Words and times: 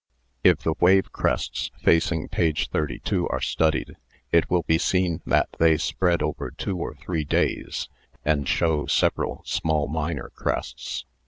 If 0.43 0.61
the 0.63 0.73
wave 0.79 1.11
crests 1.11 1.69
facing 1.79 2.27
page 2.27 2.69
32 2.69 3.29
are 3.29 3.39
studied, 3.39 3.97
it 4.31 4.49
will 4.49 4.63
be 4.63 4.79
seen 4.79 5.21
that 5.27 5.49
they 5.59 5.77
spread 5.77 6.23
over 6.23 6.49
two 6.49 6.75
or 6.79 6.95
three 6.95 7.23
days 7.23 7.87
and 8.25 8.47
show 8.49 8.87
several 8.87 9.43
small 9.45 9.87
minor 9.87 10.31
crests. 10.33 11.05